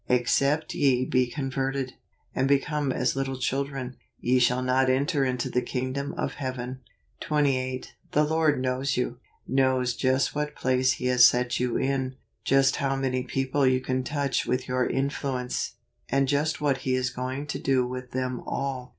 "Except 0.09 0.73
ye 0.73 1.05
be 1.05 1.27
converted, 1.27 1.93
and 2.33 2.47
become 2.47 2.91
as 2.91 3.15
little 3.15 3.37
children, 3.37 3.97
ye 4.19 4.39
shall 4.39 4.63
not 4.63 4.89
enter 4.89 5.23
into 5.23 5.47
the 5.47 5.61
kingdom 5.61 6.13
of 6.13 6.33
heaven." 6.41 6.79
28. 7.19 7.93
The 8.13 8.23
Lord 8.23 8.59
knows 8.59 8.97
you; 8.97 9.19
knows 9.47 9.93
just 9.93 10.33
what 10.33 10.55
place 10.55 10.93
He 10.93 11.05
has 11.05 11.23
set 11.27 11.59
you 11.59 11.77
in; 11.77 12.15
just 12.43 12.77
how 12.77 12.95
many 12.95 13.21
people 13.21 13.67
you 13.67 13.79
can 13.79 14.03
touch 14.03 14.47
with 14.47 14.67
your 14.67 14.89
in¬ 14.89 15.11
fluence, 15.11 15.73
and 16.09 16.27
just 16.27 16.59
what 16.59 16.77
He 16.79 16.95
is 16.95 17.11
going 17.11 17.45
to 17.45 17.59
do 17.59 17.85
with 17.85 18.09
them 18.09 18.41
all. 18.47 18.89